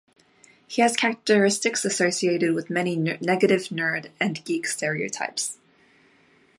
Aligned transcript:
He 0.67 0.81
has 0.81 0.95
characteristics 0.95 1.85
associated 1.85 2.55
with 2.55 2.71
many 2.71 2.95
negative 2.95 3.65
nerd 3.69 4.09
and 4.19 4.43
geek 4.45 4.65
stereotypes. 4.65 5.59